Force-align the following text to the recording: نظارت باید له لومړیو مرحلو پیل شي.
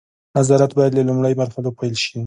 نظارت 0.37 0.71
باید 0.77 0.91
له 0.97 1.03
لومړیو 1.07 1.39
مرحلو 1.41 1.75
پیل 1.79 1.95
شي. 2.03 2.17